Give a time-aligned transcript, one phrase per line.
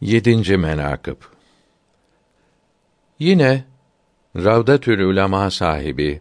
[0.00, 1.16] Yedinci menakıb
[3.18, 3.64] Yine
[4.36, 6.20] Ravdatül Ulema sahibi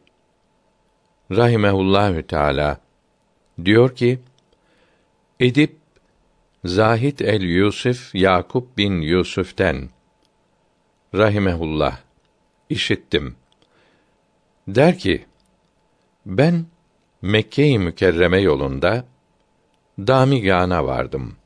[1.31, 2.81] rahimehullahü teala
[3.65, 4.19] diyor ki
[5.39, 5.77] Edip
[6.65, 9.89] Zahid el Yusuf Yakup bin Yusuf'ten
[11.13, 11.99] rahimehullah
[12.69, 13.35] işittim.
[14.67, 15.25] Der ki
[16.25, 16.65] ben
[17.21, 19.05] Mekke-i Mükerreme yolunda
[19.99, 21.37] Damigana vardım.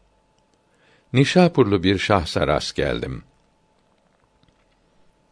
[1.13, 3.23] Nişapurlu bir şahsa rast geldim.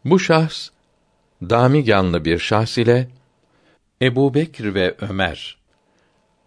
[0.04, 0.68] Bu şahs
[1.42, 3.08] Damiganlı bir şahs ile
[4.02, 5.58] Ebu Bekr ve Ömer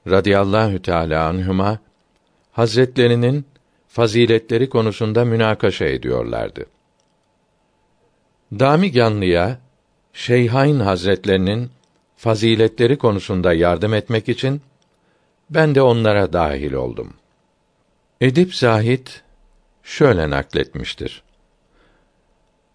[0.08, 1.80] radıyallahu teâlâ anhuma
[2.52, 3.46] hazretlerinin
[3.88, 6.66] faziletleri konusunda münakaşa ediyorlardı.
[8.60, 9.60] Damiganlıya
[10.14, 11.72] Şeyhain Hazretlerinin
[12.18, 14.62] faziletleri konusunda yardım etmek için
[15.50, 17.14] ben de onlara dahil oldum.
[18.22, 19.08] Edip Zahid
[19.84, 21.24] şöyle nakletmiştir.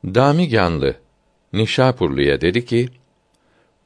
[0.05, 0.97] Damiganlı
[1.53, 2.89] Nişapurlu'ya dedi ki: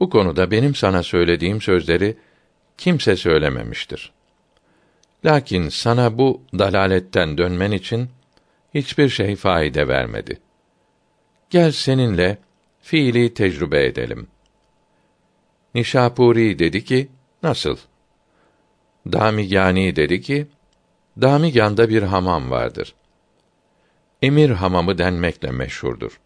[0.01, 2.17] Bu konuda benim sana söylediğim sözleri
[2.79, 4.13] kimse söylememiştir.
[5.25, 8.11] Lakin sana bu dalaletten dönmen için
[8.75, 10.41] hiçbir şey faide vermedi.
[11.51, 12.39] Gel seninle
[12.81, 14.29] fiili tecrübe edelim.
[15.75, 17.09] Nişapuri dedi ki,
[17.43, 17.77] nasıl?
[19.13, 20.47] Damigani dedi ki,
[21.21, 22.95] Damigan'da bir hamam vardır.
[24.23, 26.21] Emir hamamı denmekle meşhurdur.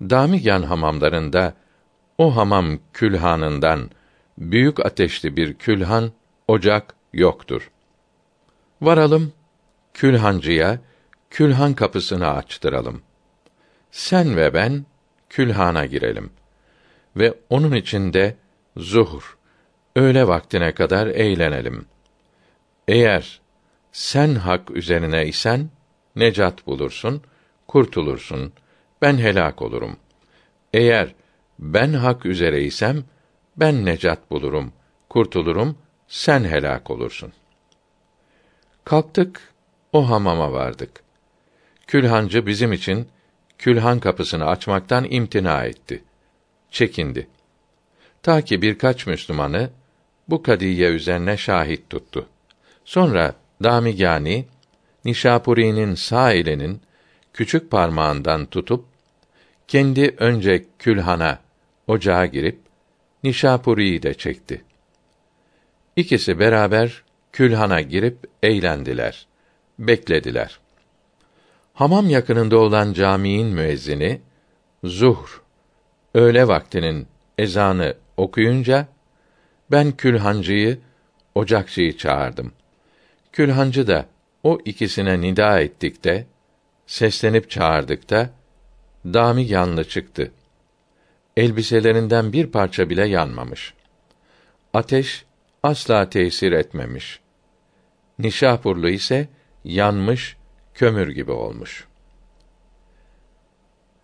[0.00, 1.54] Damigan hamamlarında
[2.18, 3.90] o hamam külhanından
[4.38, 6.12] büyük ateşli bir külhan,
[6.48, 7.70] ocak yoktur.
[8.80, 9.32] Varalım
[9.94, 10.78] külhancıya,
[11.30, 13.02] külhan kapısını açtıralım.
[13.90, 14.86] Sen ve ben
[15.28, 16.30] külhana girelim
[17.16, 18.36] ve onun içinde
[18.76, 19.38] zuhur,
[19.96, 21.86] öğle vaktine kadar eğlenelim.
[22.88, 23.39] Eğer
[23.92, 25.70] sen hak üzerine isen
[26.16, 27.22] necat bulursun,
[27.68, 28.52] kurtulursun.
[29.02, 29.96] Ben helak olurum.
[30.72, 31.14] Eğer
[31.58, 33.04] ben hak üzereysem
[33.56, 34.72] ben necat bulurum,
[35.08, 35.78] kurtulurum,
[36.08, 37.32] sen helak olursun.
[38.84, 39.52] Kalktık,
[39.92, 41.02] o hamama vardık.
[41.86, 43.08] Külhancı bizim için
[43.58, 46.04] külhan kapısını açmaktan imtina etti.
[46.70, 47.28] Çekindi.
[48.22, 49.70] Ta ki birkaç Müslümanı
[50.28, 52.26] bu kadiye üzerine şahit tuttu.
[52.84, 54.46] Sonra Damigani
[55.04, 56.80] Nişapuri'nin sağ elinin
[57.32, 58.84] küçük parmağından tutup
[59.68, 61.38] kendi önce külhana
[61.86, 62.58] ocağa girip
[63.24, 64.64] Nişapuri'yi de çekti.
[65.96, 69.26] İkisi beraber külhana girip eğlendiler,
[69.78, 70.58] beklediler.
[71.74, 74.20] Hamam yakınında olan caminin müezzini
[74.84, 75.40] zuhr
[76.14, 77.06] öğle vaktinin
[77.38, 78.86] ezanı okuyunca
[79.70, 80.78] ben külhancıyı
[81.34, 82.52] ocakçıyı çağırdım.
[83.32, 84.06] Külhancı da
[84.42, 86.26] o ikisine nida ettik de
[86.86, 88.30] seslenip çağırdık da
[89.04, 90.32] dami yanlı çıktı.
[91.36, 93.74] Elbiselerinden bir parça bile yanmamış.
[94.74, 95.24] Ateş
[95.62, 97.20] asla tesir etmemiş.
[98.18, 99.28] Nişapurlu ise
[99.64, 100.36] yanmış,
[100.74, 101.86] kömür gibi olmuş.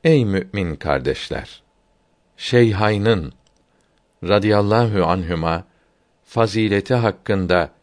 [0.05, 1.63] Ey mümin kardeşler!
[2.37, 3.33] Şeyhaynın
[4.25, 5.65] radıyallahu anhüma
[6.25, 7.76] fazileti hakkında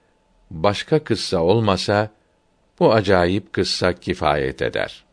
[0.53, 2.09] başka kıssa olmasa
[2.79, 5.03] bu acayip kıssa kifayet eder.